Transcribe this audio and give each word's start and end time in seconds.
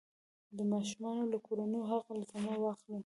د 0.57 0.59
ماشومانو 0.71 1.23
له 1.31 1.37
کورنیو 1.45 1.89
حق 1.91 2.07
الزحمه 2.15 2.55
واخلي. 2.63 2.99